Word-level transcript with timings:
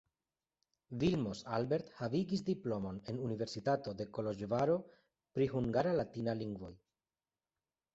Vilmos 1.03 1.41
Albert 1.57 1.91
havigis 1.99 2.43
diplomon 2.49 2.99
en 3.13 3.21
Universitato 3.29 3.97
de 4.03 4.11
Koloĵvaro 4.19 4.83
pri 5.37 5.53
hungara-latina 5.57 6.41
lingvoj. 6.45 6.77